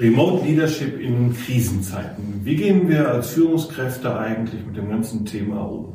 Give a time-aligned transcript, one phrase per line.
[0.00, 2.40] Remote Leadership in Krisenzeiten.
[2.42, 5.94] Wie gehen wir als Führungskräfte eigentlich mit dem ganzen Thema um?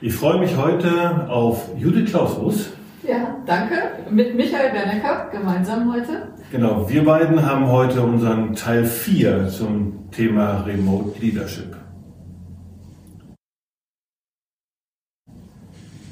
[0.00, 2.70] Ich freue mich heute auf Judith Klausrus.
[3.06, 3.74] Ja, danke.
[4.10, 6.28] Mit Michael Bernecker gemeinsam heute.
[6.50, 11.79] Genau, wir beiden haben heute unseren Teil 4 zum Thema Remote Leadership.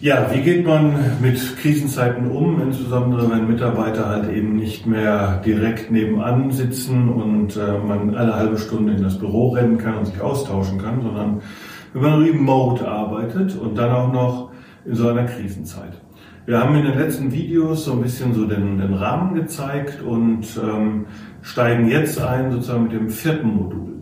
[0.00, 5.90] Ja, wie geht man mit Krisenzeiten um, insbesondere wenn Mitarbeiter halt eben nicht mehr direkt
[5.90, 10.20] nebenan sitzen und äh, man alle halbe Stunde in das Büro rennen kann und sich
[10.20, 11.42] austauschen kann, sondern
[11.94, 14.50] wenn man remote arbeitet und dann auch noch
[14.84, 16.00] in so einer Krisenzeit.
[16.46, 20.46] Wir haben in den letzten Videos so ein bisschen so den, den Rahmen gezeigt und
[20.62, 21.06] ähm,
[21.42, 23.97] steigen jetzt ein sozusagen mit dem vierten Modul.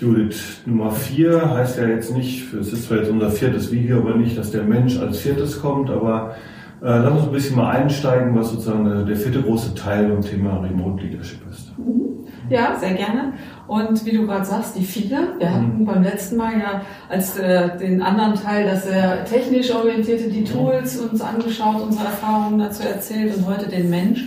[0.00, 4.14] Judith Nummer vier heißt ja jetzt nicht, es ist zwar jetzt unser viertes Video, aber
[4.14, 6.36] nicht, dass der Mensch als viertes kommt, aber
[6.80, 10.20] äh, lass uns ein bisschen mal einsteigen, was sozusagen der, der vierte große Teil beim
[10.20, 11.76] Thema Remote Leadership ist.
[11.76, 12.08] Mhm.
[12.48, 13.34] Ja, sehr gerne.
[13.66, 15.34] Und wie du gerade sagst, die viele.
[15.38, 15.84] Wir hatten mhm.
[15.84, 20.98] beim letzten Mal ja als äh, den anderen Teil, dass er technisch orientierte, die Tools
[20.98, 24.26] uns angeschaut, unsere Erfahrungen dazu erzählt und heute den Mensch.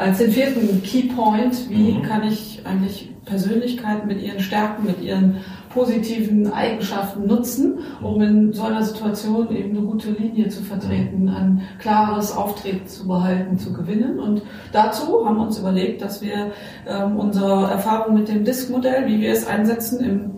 [0.00, 2.02] Als den vierten Key Point, wie mhm.
[2.02, 5.36] kann ich eigentlich Persönlichkeiten mit ihren Stärken, mit ihren
[5.68, 11.60] positiven Eigenschaften nutzen, um in so einer Situation eben eine gute Linie zu vertreten, ein
[11.78, 14.18] klares Auftreten zu behalten, zu gewinnen.
[14.18, 14.40] Und
[14.72, 16.52] dazu haben wir uns überlegt, dass wir
[16.88, 20.30] ähm, unsere Erfahrung mit dem DISC-Modell, wie wir es einsetzen im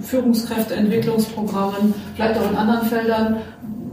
[0.00, 3.36] Führungskräfteentwicklungsprogrammen, vielleicht auch in anderen Feldern,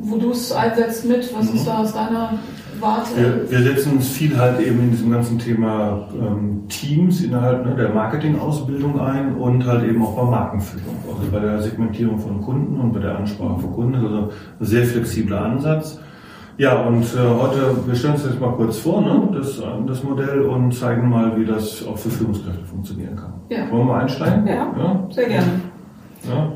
[0.02, 1.66] wo du es einsetzt mit, was ist mhm.
[1.66, 2.34] da aus deiner
[2.80, 3.16] Warte.
[3.16, 7.76] Wir, wir, setzen uns viel halt eben in diesem ganzen Thema ähm, Teams innerhalb ne,
[7.76, 10.98] der Marketingausbildung ein und halt eben auch bei Markenführung.
[11.08, 13.96] Also bei der Segmentierung von Kunden und bei der Ansprache von Kunden.
[13.96, 16.00] Also ein sehr flexibler Ansatz.
[16.58, 20.42] Ja, und äh, heute, wir stellen uns jetzt mal kurz vor, ne, das, das Modell
[20.42, 23.34] und zeigen mal, wie das auch für Führungskräfte funktionieren kann.
[23.50, 23.70] Ja.
[23.70, 24.48] Wollen wir mal einsteigen?
[24.48, 25.52] Ja, ja, sehr gerne.
[26.28, 26.52] Ja,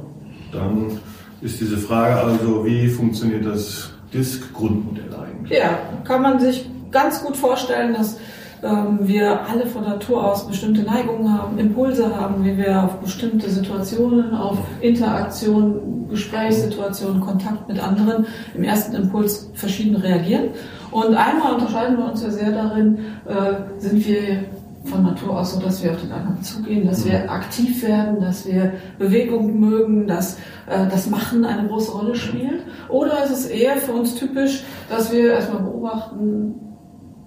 [0.54, 1.00] dann
[1.42, 5.09] ist diese Frage also, wie funktioniert das Disk-Grundmodell eigentlich?
[5.50, 8.18] Ja, kann man sich ganz gut vorstellen, dass
[8.62, 13.50] ähm, wir alle von Natur aus bestimmte Neigungen haben, Impulse haben, wie wir auf bestimmte
[13.50, 20.50] Situationen, auf Interaktion, Gesprächssituationen, Kontakt mit anderen im ersten Impuls verschieden reagieren.
[20.92, 24.44] Und einmal unterscheiden wir uns ja sehr darin, äh, sind wir
[24.86, 28.46] von Natur aus so, dass wir auf den anderen zugehen, dass wir aktiv werden, dass
[28.46, 32.64] wir Bewegung mögen, dass äh, das Machen eine große Rolle spielt?
[32.88, 36.56] Oder ist es eher für uns typisch, dass wir erstmal beobachten,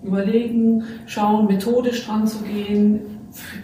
[0.03, 3.12] überlegen, schauen, methodisch dran zu gehen,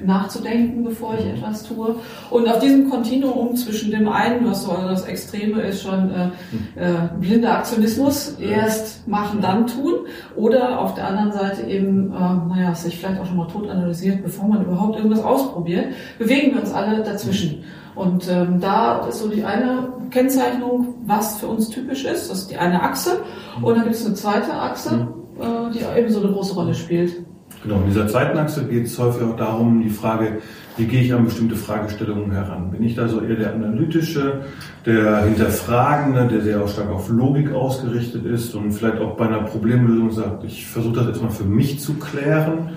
[0.04, 1.96] nachzudenken, bevor ich etwas tue.
[2.30, 6.28] Und auf diesem Kontinuum zwischen dem einen, was so das Extreme ist, schon äh,
[6.76, 9.94] äh, blinder Aktionismus, erst machen, dann tun,
[10.36, 14.22] oder auf der anderen Seite eben, äh, naja, sich vielleicht auch schon mal tot analysiert,
[14.22, 15.86] bevor man überhaupt irgendwas ausprobiert,
[16.18, 17.64] bewegen wir uns alle dazwischen.
[17.94, 22.50] Und ähm, da ist so die eine Kennzeichnung, was für uns typisch ist, das ist
[22.50, 23.20] die eine Achse.
[23.60, 25.08] Und dann gibt es eine zweite Achse,
[25.40, 27.24] äh, die eben so eine große Rolle spielt.
[27.62, 30.38] Genau, in dieser zweiten Achse geht es häufig auch darum, die Frage,
[30.76, 32.70] wie gehe ich an bestimmte Fragestellungen heran?
[32.70, 34.42] Bin ich da so eher der analytische,
[34.86, 39.42] der hinterfragende, der sehr auch stark auf Logik ausgerichtet ist und vielleicht auch bei einer
[39.42, 42.70] Problemlösung sagt, ich versuche das jetzt mal für mich zu klären?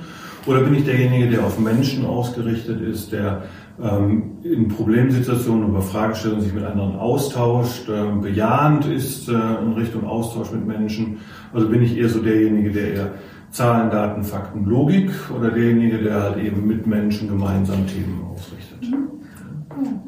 [0.47, 3.43] Oder bin ich derjenige, der auf Menschen ausgerichtet ist, der
[3.79, 10.07] ähm, in Problemsituationen über Fragestellungen sich mit anderen austauscht, äh, bejahend ist äh, in Richtung
[10.07, 11.19] Austausch mit Menschen?
[11.53, 13.11] Also bin ich eher so derjenige, der eher
[13.51, 18.81] Zahlen, Daten, Fakten, Logik oder derjenige, der halt eben mit Menschen gemeinsam Themen ausrichtet.
[18.81, 19.11] Mhm.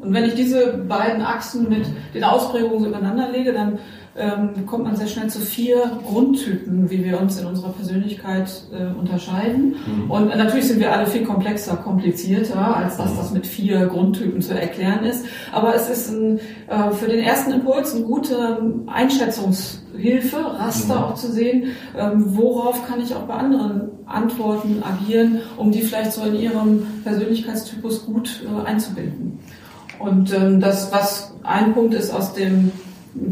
[0.00, 3.78] Und wenn ich diese beiden Achsen mit den Ausprägungen übereinander lege, dann
[4.16, 8.96] ähm, kommt man sehr schnell zu vier Grundtypen, wie wir uns in unserer Persönlichkeit äh,
[8.96, 9.74] unterscheiden.
[9.86, 10.10] Mhm.
[10.10, 13.16] Und natürlich sind wir alle viel komplexer, komplizierter, als dass mhm.
[13.16, 15.26] das mit vier Grundtypen zu erklären ist.
[15.52, 16.38] Aber es ist ein,
[16.68, 21.04] äh, für den ersten Impuls eine gute Einschätzungshilfe, Raster mhm.
[21.04, 26.12] auch zu sehen, ähm, worauf kann ich auch bei anderen Antworten agieren, um die vielleicht
[26.12, 29.40] so in ihrem Persönlichkeitstypus gut äh, einzubinden.
[29.98, 32.70] Und ähm, das, was ein Punkt ist aus dem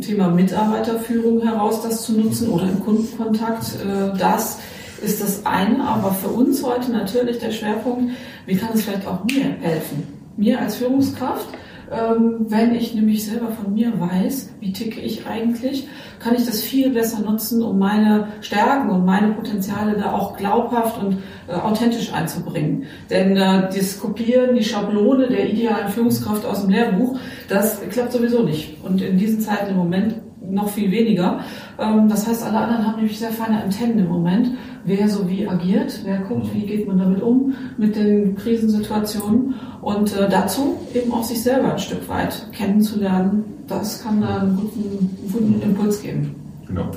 [0.01, 4.59] Thema Mitarbeiterführung heraus, das zu nutzen oder im Kundenkontakt, äh, das
[5.03, 5.83] ist das eine.
[5.85, 8.13] Aber für uns heute natürlich der Schwerpunkt,
[8.47, 10.07] wie kann es vielleicht auch mir helfen?
[10.37, 11.47] Mir als Führungskraft,
[11.93, 15.89] wenn ich nämlich selber von mir weiß, wie ticke ich eigentlich,
[16.21, 21.03] kann ich das viel besser nutzen, um meine Stärken und meine Potenziale da auch glaubhaft
[21.03, 21.19] und
[21.49, 22.85] äh, authentisch einzubringen.
[23.11, 27.19] Denn äh, das Kopieren, die Schablone der idealen Führungskraft aus dem Lehrbuch,
[27.49, 28.83] das klappt sowieso nicht.
[28.83, 31.41] Und in diesen Zeiten im Moment noch viel weniger.
[31.79, 34.53] Ähm, das heißt, alle anderen haben nämlich sehr feine Antennen im Moment,
[34.85, 40.17] wer so wie agiert, wer guckt, wie geht man damit um, mit den Krisensituationen und
[40.17, 43.45] äh, dazu eben auch sich selber ein Stück weit kennenzulernen.
[43.69, 46.35] Das kann da einen guten, guten Impuls geben.
[46.67, 46.91] Genau.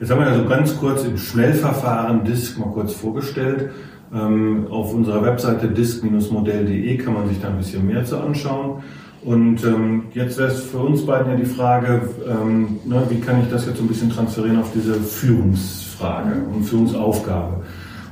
[0.00, 3.70] Jetzt haben wir also ganz kurz im Schnellverfahren DISC mal kurz vorgestellt.
[4.12, 8.82] Ähm, auf unserer Webseite disc-modell.de kann man sich da ein bisschen mehr zu anschauen.
[9.24, 13.40] Und ähm, jetzt wäre es für uns beiden ja die Frage, ähm, ne, wie kann
[13.40, 17.62] ich das jetzt so ein bisschen transferieren auf diese Führungsfrage und Führungsaufgabe.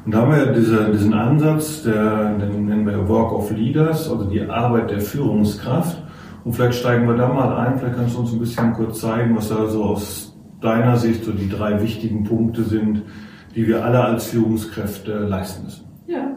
[0.06, 4.24] Und da haben wir diese, diesen Ansatz, der, den nennen wir Work of Leaders, also
[4.24, 6.02] die Arbeit der Führungskraft.
[6.44, 9.36] Und vielleicht steigen wir da mal ein, vielleicht kannst du uns ein bisschen kurz zeigen,
[9.36, 13.02] was da so aus deiner Sicht so die drei wichtigen Punkte sind,
[13.54, 15.91] die wir alle als Führungskräfte leisten müssen.
[16.12, 16.36] Ja,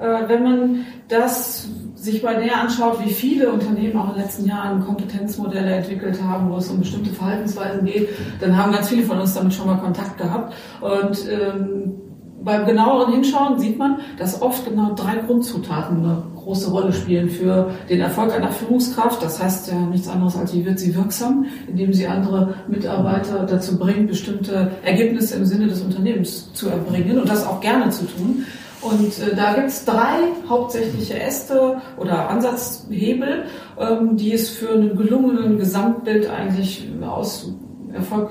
[0.00, 4.46] äh, wenn man das sich mal näher anschaut, wie viele Unternehmen auch in den letzten
[4.46, 8.08] Jahren Kompetenzmodelle entwickelt haben, wo es um bestimmte Verhaltensweisen geht,
[8.40, 10.54] dann haben ganz viele von uns damit schon mal Kontakt gehabt.
[10.80, 11.94] Und ähm,
[12.42, 17.70] beim genaueren Hinschauen sieht man, dass oft genau drei Grundzutaten eine große Rolle spielen für
[17.88, 19.22] den Erfolg einer Führungskraft.
[19.22, 23.78] Das heißt ja nichts anderes als, wie wird sie wirksam, indem sie andere Mitarbeiter dazu
[23.78, 28.44] bringt, bestimmte Ergebnisse im Sinne des Unternehmens zu erbringen und das auch gerne zu tun.
[28.82, 30.18] Und äh, da gibt es drei
[30.48, 33.44] hauptsächliche Äste oder Ansatzhebel,
[33.78, 37.52] ähm, die es für einen gelungenen Gesamtbild eigentlich aus
[37.92, 38.30] Erfolg,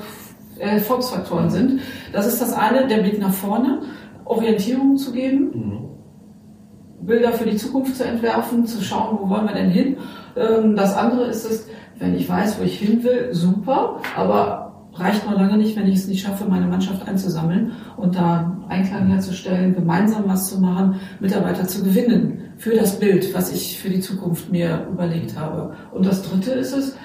[0.60, 1.82] äh, Erfolgsfaktoren sind.
[2.12, 3.82] Das ist das eine, der Blick nach vorne,
[4.26, 7.08] Orientierung zu geben, mhm.
[7.08, 9.98] Bilder für die Zukunft zu entwerfen, zu schauen, wo wollen wir denn hin.
[10.36, 11.68] Ähm, das andere ist es,
[11.98, 16.00] wenn ich weiß, wo ich hin will, super, aber reicht noch lange nicht, wenn ich
[16.00, 21.68] es nicht schaffe, meine Mannschaft einzusammeln und da Einklang herzustellen, gemeinsam was zu machen, Mitarbeiter
[21.68, 25.74] zu gewinnen für das Bild, was ich für die Zukunft mir überlegt habe.
[25.92, 26.96] Und das Dritte ist es,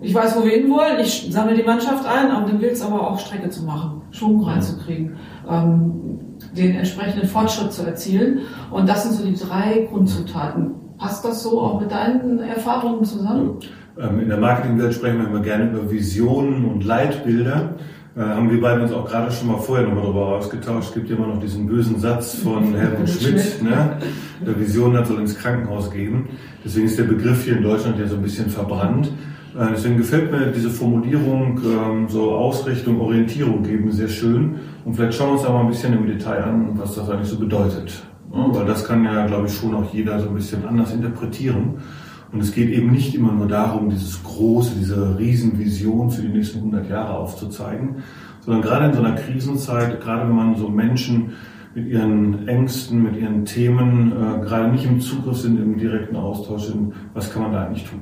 [0.00, 3.10] ich weiß, wo wir hinwollen, ich sammle die Mannschaft ein, aber dann gilt es aber
[3.10, 5.16] auch Strecke zu machen, Schwung reinzukriegen,
[5.48, 6.20] ähm,
[6.56, 8.40] den entsprechenden Fortschritt zu erzielen.
[8.70, 10.74] Und das sind so die drei Grundzutaten.
[10.98, 13.58] Passt das so auch mit deinen Erfahrungen zusammen?
[13.98, 17.74] Ähm, in der Marketingwelt sprechen wir immer gerne über Visionen und Leitbilder.
[18.18, 20.88] Äh, haben wir beide uns auch gerade schon mal vorher nochmal darüber ausgetauscht.
[20.88, 23.96] Es gibt ja immer noch diesen bösen Satz von Helmut Schmidt, ne?
[24.44, 26.30] der Vision hat soll ins Krankenhaus geben.
[26.64, 29.12] Deswegen ist der Begriff hier in Deutschland ja so ein bisschen verbrannt.
[29.56, 34.56] Äh, deswegen gefällt mir diese Formulierung, ähm, so Ausrichtung, Orientierung geben sehr schön.
[34.84, 37.28] Und vielleicht schauen wir uns da mal ein bisschen im Detail an, was das eigentlich
[37.28, 38.02] so bedeutet.
[38.30, 41.76] Weil das kann ja, glaube ich, schon auch jeder so ein bisschen anders interpretieren.
[42.32, 46.58] Und es geht eben nicht immer nur darum, dieses große, diese Riesenvision für die nächsten
[46.58, 48.02] 100 Jahre aufzuzeigen,
[48.40, 51.32] sondern gerade in so einer Krisenzeit, gerade wenn man so Menschen
[51.74, 56.64] mit ihren Ängsten, mit ihren Themen äh, gerade nicht im Zugriff sind, im direkten Austausch
[56.64, 58.00] sind, was kann man da eigentlich tun?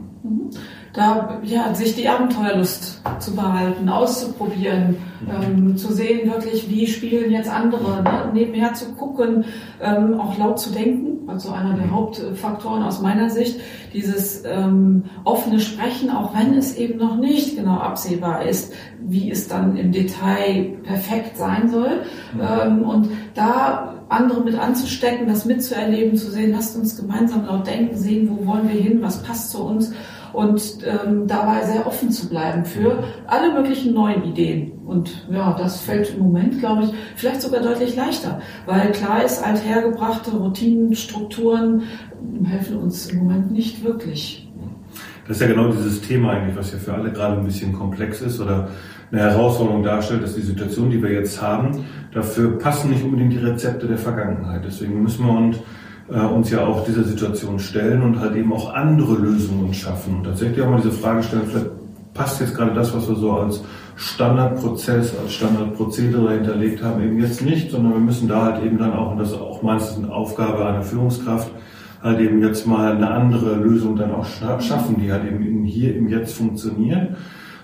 [0.92, 4.96] Da ja, sich die Abenteuerlust zu behalten, auszuprobieren,
[5.28, 8.30] ähm, zu sehen wirklich, wie spielen jetzt andere, ne?
[8.32, 9.44] nebenher zu gucken,
[9.82, 11.86] ähm, auch laut zu denken, also einer der.
[11.90, 13.60] Hauptfaktoren aus meiner Sicht,
[13.92, 19.48] dieses ähm, offene Sprechen, auch wenn es eben noch nicht genau absehbar ist, wie es
[19.48, 22.02] dann im Detail perfekt sein soll.
[22.34, 22.40] Mhm.
[22.40, 27.96] Ähm, und da andere mit anzustecken, das mitzuerleben, zu sehen, lasst uns gemeinsam laut denken,
[27.96, 29.92] sehen, wo wollen wir hin, was passt zu uns
[30.32, 34.72] und ähm, dabei sehr offen zu bleiben für alle möglichen neuen Ideen.
[34.84, 39.42] Und ja, das fällt im Moment, glaube ich, vielleicht sogar deutlich leichter, weil klar ist,
[39.42, 41.84] althergebrachte Routinen, Strukturen
[42.44, 44.46] helfen uns im Moment nicht wirklich.
[45.26, 48.20] Das ist ja genau dieses Thema eigentlich, was ja für alle gerade ein bisschen komplex
[48.20, 48.68] ist oder
[49.12, 53.38] eine Herausforderung darstellt, dass die Situation, die wir jetzt haben, dafür passen nicht unbedingt die
[53.38, 54.62] Rezepte der Vergangenheit.
[54.64, 55.58] Deswegen müssen wir uns
[56.08, 60.18] äh, uns ja auch dieser Situation stellen und halt eben auch andere Lösungen schaffen.
[60.18, 61.70] Und tatsächlich auch mal diese Frage stellen, vielleicht
[62.14, 63.62] passt jetzt gerade das, was wir so als
[63.96, 68.92] Standardprozess, als Standardprozedere hinterlegt haben, eben jetzt nicht, sondern wir müssen da halt eben dann
[68.92, 71.50] auch, und das ist auch meistens eine Aufgabe einer Führungskraft,
[72.02, 74.26] halt eben jetzt mal eine andere Lösung dann auch
[74.60, 77.16] schaffen, die halt eben hier im Jetzt funktioniert.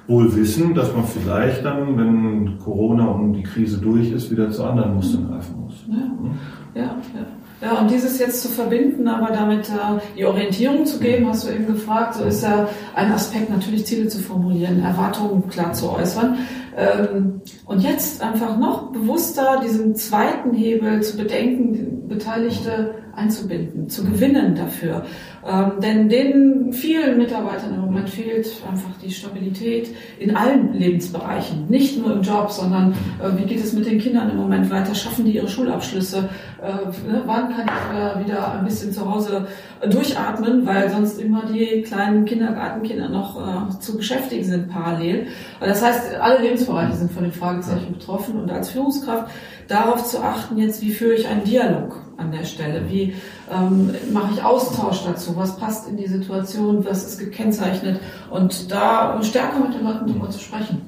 [0.06, 4.64] Wohl wissen, dass man vielleicht dann, wenn Corona und die Krise durch ist, wieder zu
[4.64, 5.84] anderen Mustern greifen muss.
[5.88, 6.96] Ja, ja.
[7.14, 7.26] ja.
[7.62, 11.52] Ja, und dieses jetzt zu verbinden, aber damit äh, die Orientierung zu geben, hast du
[11.52, 16.38] eben gefragt, so ist ja ein Aspekt natürlich Ziele zu formulieren, Erwartungen klar zu äußern.
[16.76, 24.54] Ähm, und jetzt einfach noch bewusster diesen zweiten Hebel zu bedenken, Beteiligte einzubinden, zu gewinnen
[24.54, 25.04] dafür.
[25.46, 29.88] Ähm, denn den vielen Mitarbeitern im Moment fehlt einfach die Stabilität
[30.18, 34.30] in allen Lebensbereichen, nicht nur im Job, sondern äh, wie geht es mit den Kindern
[34.30, 34.94] im Moment weiter?
[34.94, 36.28] Schaffen die ihre Schulabschlüsse?
[36.62, 37.22] Äh, ne?
[37.26, 39.46] Wann kann ich wieder ein bisschen zu Hause
[39.88, 45.26] durchatmen, weil sonst immer die kleinen Kindergartenkinder noch äh, zu beschäftigen sind parallel.
[45.60, 49.30] Das heißt, alle Lebensbereiche sind von den Fragezeichen betroffen und als Führungskraft
[49.68, 53.14] darauf zu achten, jetzt wie führe ich einen Dialog an der Stelle, wie
[53.50, 58.00] ähm, mache ich Austausch dazu, was passt in die Situation, was ist gekennzeichnet
[58.30, 60.82] und da stärker mit den Leuten darüber zu sprechen,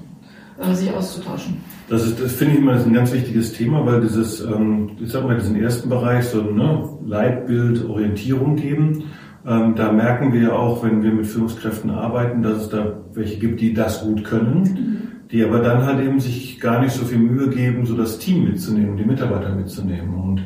[0.59, 1.57] äh, sich auszutauschen.
[1.88, 5.25] Das, ist, das finde ich immer ein ganz wichtiges Thema, weil dieses, ähm, ich sag
[5.25, 9.05] mal, diesen ersten Bereich so ne, Leitbild, Orientierung geben.
[9.47, 13.38] Ähm, da merken wir ja auch, wenn wir mit Führungskräften arbeiten, dass es da welche
[13.38, 15.29] gibt, die das gut können, mhm.
[15.31, 18.45] die aber dann halt eben sich gar nicht so viel Mühe geben, so das Team
[18.45, 20.14] mitzunehmen, die Mitarbeiter mitzunehmen.
[20.14, 20.43] Und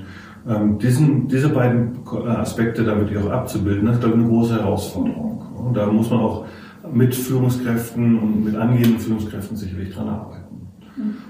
[0.49, 4.55] ähm, diesen, diese beiden Aspekte da wirklich auch abzubilden, das ist, glaube ich, eine große
[4.55, 5.43] Herausforderung.
[5.67, 6.47] Und da muss man auch
[6.93, 10.49] mit Führungskräften und mit angehenden Führungskräften sicherlich dran arbeiten.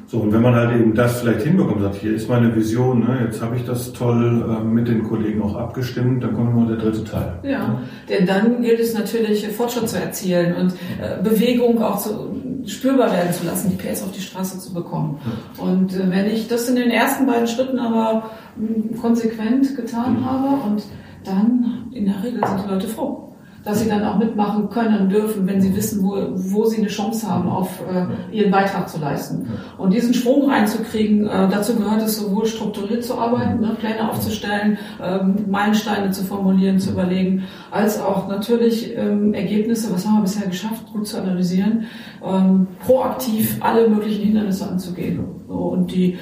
[0.07, 3.21] So, und wenn man halt eben das vielleicht hinbekommt, sagt, hier ist meine Vision, ne,
[3.27, 6.77] jetzt habe ich das toll äh, mit den Kollegen auch abgestimmt, dann kommt immer der
[6.77, 7.35] dritte Teil.
[7.43, 10.73] Ja, ja, denn dann gilt es natürlich, Fortschritt zu erzielen und
[11.03, 12.35] äh, Bewegung auch zu,
[12.67, 15.21] spürbar werden zu lassen, die PS auf die Straße zu bekommen.
[15.59, 20.25] Und äh, wenn ich das in den ersten beiden Schritten aber mh, konsequent getan mhm.
[20.25, 20.83] habe und
[21.25, 23.28] dann in der Regel sind die Leute froh
[23.65, 27.29] dass sie dann auch mitmachen können dürfen, wenn sie wissen, wo, wo sie eine Chance
[27.29, 29.49] haben, auf äh, ihren Beitrag zu leisten.
[29.77, 34.79] Und diesen Sprung reinzukriegen, äh, dazu gehört es sowohl strukturiert zu arbeiten, ne, Pläne aufzustellen,
[35.03, 40.47] ähm, Meilensteine zu formulieren, zu überlegen, als auch natürlich ähm, Ergebnisse, was haben wir bisher
[40.47, 41.85] geschafft, gut zu analysieren,
[42.25, 45.21] ähm, proaktiv alle möglichen Hindernisse anzugehen.
[45.49, 46.19] So, und die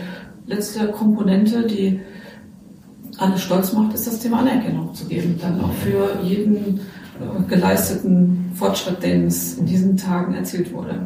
[0.47, 2.01] letzte Komponente, die
[3.19, 6.81] alles stolz macht, ist das Thema Anerkennung zu geben, dann auch für jeden
[7.49, 11.01] geleisteten Fortschritt, den es in diesen Tagen erzielt wurde.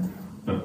[0.47, 0.63] Ja.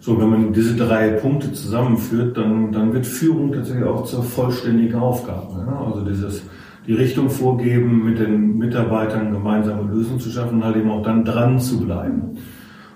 [0.00, 4.98] So, wenn man diese drei Punkte zusammenführt, dann, dann wird Führung tatsächlich auch zur vollständigen
[4.98, 5.66] Aufgabe.
[5.66, 5.84] Ja?
[5.86, 6.42] Also dieses,
[6.86, 11.58] die Richtung vorgeben, mit den Mitarbeitern gemeinsame Lösungen zu schaffen, halt eben auch dann dran
[11.58, 12.38] zu bleiben.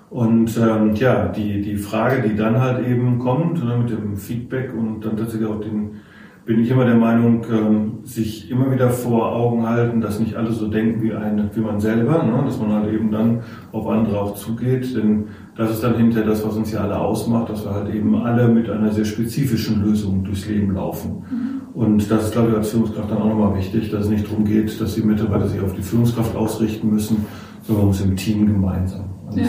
[0.09, 4.71] Und ähm, ja, die, die Frage, die dann halt eben kommt, ne, mit dem Feedback
[4.71, 6.01] und dann tatsächlich auch den
[6.45, 10.51] bin ich immer der Meinung, ähm, sich immer wieder vor Augen halten, dass nicht alle
[10.51, 12.43] so denken wie, ein, wie man selber, ne?
[12.45, 16.45] dass man halt eben dann auf andere auch zugeht, denn das ist dann hinterher das,
[16.45, 20.23] was uns ja alle ausmacht, dass wir halt eben alle mit einer sehr spezifischen Lösung
[20.23, 21.23] durchs Leben laufen.
[21.29, 21.61] Mhm.
[21.73, 24.43] Und das ist, glaube ich, als Führungskraft dann auch nochmal wichtig, dass es nicht darum
[24.43, 27.25] geht, dass die Mitarbeiter sich auf die Führungskraft ausrichten müssen,
[27.61, 29.45] sondern man muss im Team gemeinsam ja.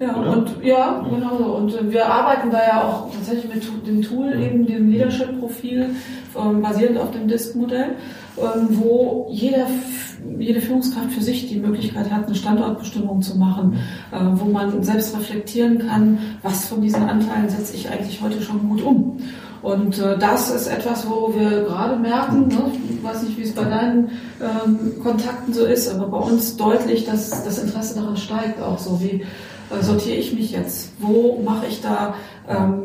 [0.00, 0.32] Ja, Oder?
[0.32, 1.44] und ja, genau so.
[1.44, 5.90] Und äh, wir arbeiten da ja auch tatsächlich mit dem Tool, eben dem Leadership-Profil,
[6.38, 7.96] ähm, basierend auf dem DISC-Modell,
[8.38, 9.66] ähm, wo jeder,
[10.38, 13.78] jede Führungskraft für sich die Möglichkeit hat, eine Standortbestimmung zu machen,
[14.10, 18.70] äh, wo man selbst reflektieren kann, was von diesen Anteilen setze ich eigentlich heute schon
[18.70, 19.18] gut um.
[19.60, 23.54] Und äh, das ist etwas, wo wir gerade merken, ne, ich weiß nicht, wie es
[23.54, 24.08] bei deinen
[24.40, 28.98] ähm, Kontakten so ist, aber bei uns deutlich, dass das Interesse daran steigt, auch so
[29.02, 29.26] wie
[29.80, 30.92] sortiere ich mich jetzt?
[30.98, 32.14] Wo mache ich da
[32.48, 32.84] ähm,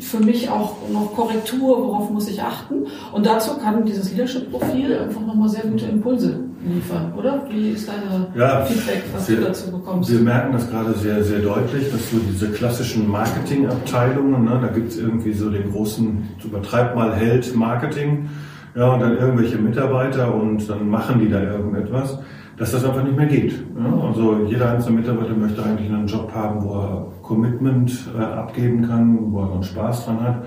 [0.00, 1.82] für mich auch noch Korrektur?
[1.82, 2.86] Worauf muss ich achten?
[3.12, 7.44] Und dazu kann dieses Leadership-Profil einfach nochmal sehr gute Impulse liefern, oder?
[7.48, 10.10] Wie ist deine ja, Feedback, was wir, du dazu bekommst?
[10.10, 14.92] Wir merken das gerade sehr, sehr deutlich, dass so diese klassischen Marketingabteilungen, ne, da gibt
[14.92, 18.28] es irgendwie so den großen, übertreib mal Held Marketing,
[18.74, 22.18] ja, und dann irgendwelche Mitarbeiter und dann machen die da irgendetwas
[22.56, 23.54] dass das einfach nicht mehr geht.
[24.02, 29.32] Also jeder einzelne Mitarbeiter möchte eigentlich einen Job haben, wo er Commitment äh, abgeben kann,
[29.32, 30.44] wo er einen Spaß dran hat.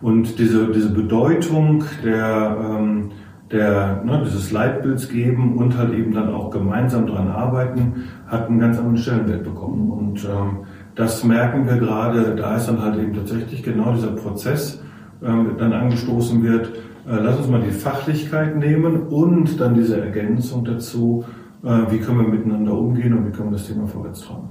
[0.00, 3.10] Und diese, diese Bedeutung der, ähm,
[3.50, 8.58] der, ne, dieses Leitbilds geben und halt eben dann auch gemeinsam dran arbeiten, hat einen
[8.58, 9.90] ganz anderen Stellenwert bekommen.
[9.90, 14.82] Und ähm, das merken wir gerade, da ist dann halt eben tatsächlich genau dieser Prozess
[15.22, 16.68] ähm, dann angestoßen wird.
[17.06, 21.24] Äh, lass uns mal die Fachlichkeit nehmen und dann diese Ergänzung dazu,
[21.62, 24.48] wie können wir miteinander umgehen und wie können wir das Thema vorwärts tragen.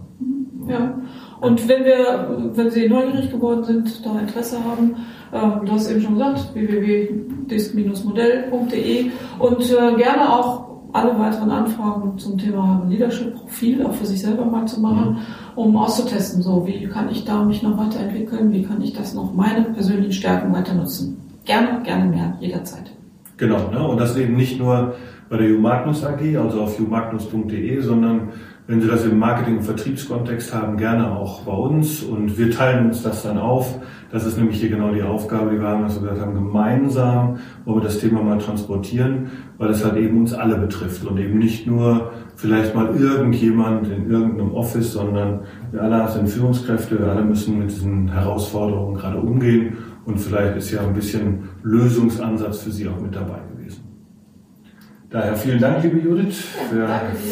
[0.68, 0.94] Ja,
[1.42, 4.96] und wenn wir, wenn Sie neugierig geworden sind, da Interesse haben,
[5.34, 9.06] ähm, du hast eben schon gesagt, www.disk-modell.de
[9.40, 14.68] und äh, gerne auch alle weiteren Anfragen zum Thema Leadership-Profil auch für sich selber mal
[14.68, 15.18] zu machen, mhm.
[15.56, 19.34] um auszutesten, so wie kann ich da mich noch weiterentwickeln, wie kann ich das noch
[19.34, 21.18] meine persönlichen Stärken weiter nutzen.
[21.46, 22.92] Gerne, gerne mehr, jederzeit.
[23.38, 23.88] Genau, ne?
[23.88, 24.96] und das eben nicht nur
[25.32, 28.30] bei der Humagnus AG, also auf humagnus.de, sondern
[28.68, 32.04] Wenn Sie das im Marketing- und Vertriebskontext haben, gerne auch bei uns.
[32.04, 33.80] Und wir teilen uns das dann auf.
[34.12, 37.38] Das ist nämlich hier genau die Aufgabe, die wir haben, dass wir gesagt haben, gemeinsam
[37.66, 41.40] wollen wir das Thema mal transportieren, weil es halt eben uns alle betrifft und eben
[41.40, 47.24] nicht nur vielleicht mal irgendjemand in irgendeinem Office, sondern wir alle sind Führungskräfte, wir alle
[47.24, 52.88] müssen mit diesen Herausforderungen gerade umgehen und vielleicht ist ja ein bisschen Lösungsansatz für Sie
[52.88, 53.51] auch mit dabei.
[55.12, 56.38] Daher vielen Dank, liebe Judith,
[56.70, 56.88] für,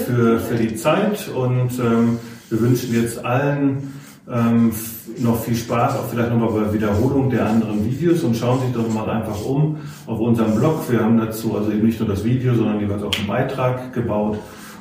[0.06, 2.20] für, für die Zeit und ähm,
[2.50, 3.94] wir wünschen jetzt allen
[4.30, 4.74] ähm,
[5.18, 8.94] noch viel Spaß, auch vielleicht nochmal bei Wiederholung der anderen Videos und schauen sich doch
[8.94, 10.92] mal einfach um auf unserem Blog.
[10.92, 14.40] Wir haben dazu also eben nicht nur das Video, sondern jeweils auch einen Beitrag gebaut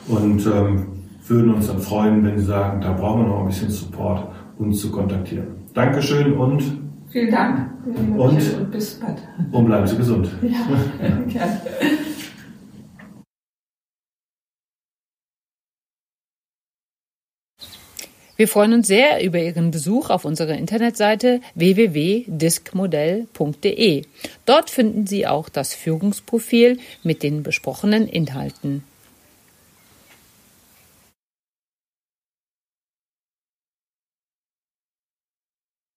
[0.09, 0.87] und ähm,
[1.29, 4.27] würden uns dann freuen, wenn Sie sagen, da brauchen wir noch ein bisschen Support,
[4.59, 5.47] uns zu kontaktieren.
[5.73, 6.65] Dankeschön und
[7.11, 7.71] vielen Dank
[8.17, 9.19] und, und bis bald.
[9.53, 10.29] Und bleiben Sie gesund.
[10.43, 10.59] Ja,
[11.29, 11.61] gerne.
[18.39, 24.05] Wir freuen uns sehr über Ihren Besuch auf unserer Internetseite www.diskmodell.de.
[24.47, 28.85] Dort finden Sie auch das Führungsprofil mit den besprochenen Inhalten.